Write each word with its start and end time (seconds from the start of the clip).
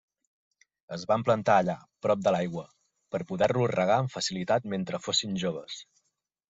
Es 0.95 1.03
van 1.11 1.25
plantar 1.27 1.57
allà, 1.63 1.75
prop 2.07 2.25
de 2.29 2.33
l'aigua, 2.37 2.65
per 3.17 3.23
poder-los 3.33 3.77
regar 3.77 4.01
amb 4.05 4.17
facilitat 4.19 4.71
mentre 4.75 5.03
fossin 5.09 5.43
joves. 5.47 5.83